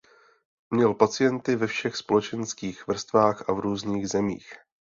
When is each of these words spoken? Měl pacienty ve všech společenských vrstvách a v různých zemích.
Měl 0.69 0.93
pacienty 0.93 1.55
ve 1.55 1.67
všech 1.67 1.95
společenských 1.95 2.87
vrstvách 2.87 3.49
a 3.49 3.53
v 3.53 3.59
různých 3.59 4.07
zemích. 4.09 4.53